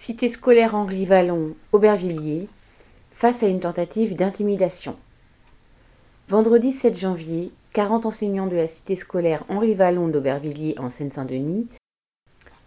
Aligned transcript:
Cité 0.00 0.30
scolaire 0.30 0.76
Henri 0.76 1.06
Vallon, 1.06 1.56
Aubervilliers, 1.72 2.46
face 3.10 3.42
à 3.42 3.48
une 3.48 3.58
tentative 3.58 4.14
d'intimidation. 4.14 4.94
Vendredi 6.28 6.72
7 6.72 6.96
janvier, 6.96 7.50
40 7.72 8.06
enseignants 8.06 8.46
de 8.46 8.54
la 8.54 8.68
cité 8.68 8.94
scolaire 8.94 9.42
Henri 9.48 9.74
Vallon 9.74 10.06
d'Aubervilliers 10.06 10.76
en 10.78 10.92
Seine-Saint-Denis 10.92 11.66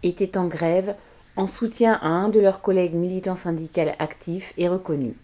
étaient 0.04 0.38
en 0.38 0.48
grève 0.48 0.94
en 1.38 1.48
soutien 1.48 1.98
à 2.02 2.10
un 2.10 2.28
de 2.28 2.42
leurs 2.42 2.62
collègues 2.62 2.96
militants 2.96 3.38
syndicaux 3.38 3.94
actifs 3.98 4.52
et 4.58 4.68
reconnus. 4.68 5.16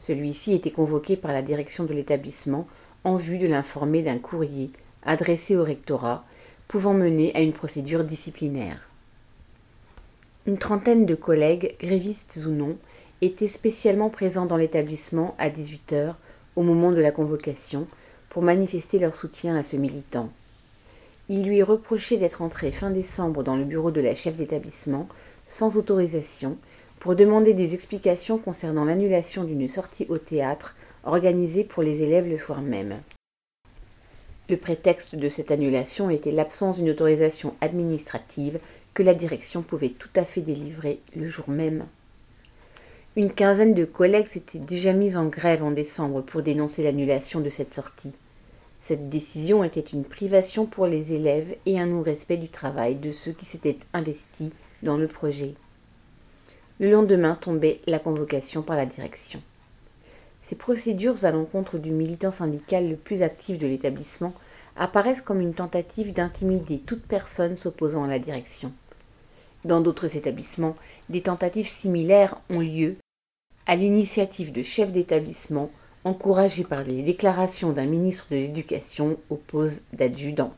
Celui-ci 0.00 0.52
était 0.52 0.70
convoqué 0.70 1.16
par 1.16 1.32
la 1.32 1.40
direction 1.40 1.84
de 1.84 1.94
l'établissement 1.94 2.68
en 3.04 3.16
vue 3.16 3.38
de 3.38 3.46
l'informer 3.46 4.02
d'un 4.02 4.18
courrier 4.18 4.70
adressé 5.02 5.56
au 5.56 5.64
rectorat 5.64 6.26
pouvant 6.68 6.92
mener 6.92 7.34
à 7.34 7.40
une 7.40 7.54
procédure 7.54 8.04
disciplinaire. 8.04 8.91
Une 10.44 10.58
trentaine 10.58 11.06
de 11.06 11.14
collègues, 11.14 11.76
grévistes 11.80 12.40
ou 12.46 12.50
non, 12.50 12.76
étaient 13.20 13.46
spécialement 13.46 14.10
présents 14.10 14.46
dans 14.46 14.56
l'établissement 14.56 15.36
à 15.38 15.48
18h 15.48 16.14
au 16.56 16.62
moment 16.62 16.90
de 16.90 17.00
la 17.00 17.12
convocation 17.12 17.86
pour 18.28 18.42
manifester 18.42 18.98
leur 18.98 19.14
soutien 19.14 19.56
à 19.56 19.62
ce 19.62 19.76
militant. 19.76 20.30
Il 21.28 21.44
lui 21.44 21.60
est 21.60 21.62
reproché 21.62 22.16
d'être 22.16 22.42
entré 22.42 22.72
fin 22.72 22.90
décembre 22.90 23.44
dans 23.44 23.54
le 23.54 23.64
bureau 23.64 23.92
de 23.92 24.00
la 24.00 24.16
chef 24.16 24.34
d'établissement 24.34 25.08
sans 25.46 25.76
autorisation 25.76 26.58
pour 26.98 27.14
demander 27.14 27.54
des 27.54 27.74
explications 27.74 28.38
concernant 28.38 28.84
l'annulation 28.84 29.44
d'une 29.44 29.68
sortie 29.68 30.06
au 30.08 30.18
théâtre 30.18 30.74
organisée 31.04 31.62
pour 31.62 31.84
les 31.84 32.02
élèves 32.02 32.28
le 32.28 32.38
soir 32.38 32.62
même. 32.62 32.96
Le 34.48 34.56
prétexte 34.56 35.14
de 35.14 35.28
cette 35.28 35.52
annulation 35.52 36.10
était 36.10 36.32
l'absence 36.32 36.78
d'une 36.78 36.90
autorisation 36.90 37.54
administrative 37.60 38.58
que 38.94 39.02
la 39.02 39.14
direction 39.14 39.62
pouvait 39.62 39.90
tout 39.90 40.10
à 40.16 40.24
fait 40.24 40.40
délivrer 40.40 41.00
le 41.16 41.28
jour 41.28 41.48
même. 41.48 41.86
Une 43.16 43.32
quinzaine 43.32 43.74
de 43.74 43.84
collègues 43.84 44.26
s'étaient 44.26 44.58
déjà 44.58 44.92
mis 44.92 45.16
en 45.16 45.26
grève 45.26 45.62
en 45.62 45.70
décembre 45.70 46.22
pour 46.22 46.42
dénoncer 46.42 46.82
l'annulation 46.82 47.40
de 47.40 47.50
cette 47.50 47.74
sortie. 47.74 48.12
Cette 48.82 49.10
décision 49.10 49.62
était 49.62 49.80
une 49.80 50.04
privation 50.04 50.66
pour 50.66 50.86
les 50.86 51.14
élèves 51.14 51.54
et 51.66 51.78
un 51.78 51.86
non-respect 51.86 52.36
du 52.36 52.48
travail 52.48 52.96
de 52.96 53.12
ceux 53.12 53.32
qui 53.32 53.44
s'étaient 53.44 53.78
investis 53.92 54.50
dans 54.82 54.96
le 54.96 55.06
projet. 55.06 55.54
Le 56.80 56.90
lendemain 56.90 57.36
tombait 57.40 57.80
la 57.86 57.98
convocation 57.98 58.62
par 58.62 58.76
la 58.76 58.86
direction. 58.86 59.40
Ces 60.42 60.56
procédures 60.56 61.24
à 61.24 61.30
l'encontre 61.30 61.78
du 61.78 61.90
militant 61.90 62.32
syndical 62.32 62.88
le 62.88 62.96
plus 62.96 63.22
actif 63.22 63.58
de 63.58 63.66
l'établissement 63.66 64.34
apparaissent 64.76 65.22
comme 65.22 65.40
une 65.40 65.54
tentative 65.54 66.12
d'intimider 66.12 66.78
toute 66.78 67.06
personne 67.06 67.56
s'opposant 67.56 68.04
à 68.04 68.08
la 68.08 68.18
direction. 68.18 68.72
Dans 69.64 69.80
d'autres 69.80 70.16
établissements, 70.16 70.76
des 71.08 71.22
tentatives 71.22 71.68
similaires 71.68 72.36
ont 72.50 72.60
lieu 72.60 72.96
à 73.66 73.76
l'initiative 73.76 74.52
de 74.52 74.62
chefs 74.62 74.92
d'établissement 74.92 75.70
encouragés 76.04 76.64
par 76.64 76.82
les 76.82 77.02
déclarations 77.02 77.70
d'un 77.70 77.86
ministre 77.86 78.26
de 78.30 78.36
l'Éducation 78.36 79.16
aux 79.30 79.36
poses 79.36 79.82
d'adjudants. 79.92 80.52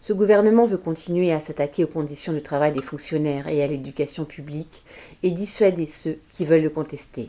Ce 0.00 0.12
gouvernement 0.12 0.66
veut 0.66 0.78
continuer 0.78 1.32
à 1.32 1.40
s'attaquer 1.40 1.84
aux 1.84 1.88
conditions 1.88 2.32
de 2.32 2.38
travail 2.38 2.72
des 2.72 2.82
fonctionnaires 2.82 3.48
et 3.48 3.62
à 3.62 3.66
l'éducation 3.66 4.24
publique 4.24 4.82
et 5.22 5.30
dissuader 5.30 5.86
ceux 5.86 6.18
qui 6.32 6.44
veulent 6.44 6.62
le 6.62 6.70
contester. 6.70 7.28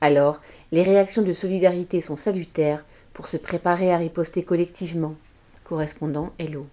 Alors, 0.00 0.40
les 0.72 0.82
réactions 0.82 1.22
de 1.22 1.32
solidarité 1.32 2.00
sont 2.00 2.16
salutaires 2.16 2.84
pour 3.12 3.28
se 3.28 3.36
préparer 3.36 3.92
à 3.92 3.98
riposter 3.98 4.42
collectivement. 4.42 5.14
Correspondant 5.64 6.32
Hello. 6.38 6.66